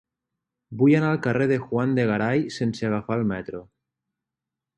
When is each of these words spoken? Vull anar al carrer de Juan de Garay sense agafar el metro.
Vull 0.79 0.95
anar 0.99 1.11
al 1.15 1.19
carrer 1.25 1.47
de 1.51 1.57
Juan 1.65 1.93
de 1.99 2.07
Garay 2.13 2.43
sense 2.57 2.89
agafar 2.89 3.19
el 3.21 3.27
metro. 3.35 3.63